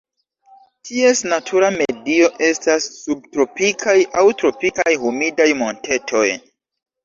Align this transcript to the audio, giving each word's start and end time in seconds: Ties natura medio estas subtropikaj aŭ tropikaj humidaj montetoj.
Ties 0.87 1.21
natura 1.33 1.69
medio 1.75 2.31
estas 2.49 2.89
subtropikaj 2.95 3.97
aŭ 4.23 4.27
tropikaj 4.43 4.91
humidaj 5.07 5.51
montetoj. 5.65 6.29